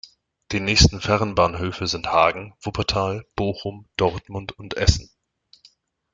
[0.51, 5.11] Die nächsten Fernbahnhöfe sind Hagen, Wuppertal, Bochum, Dortmund und Essen.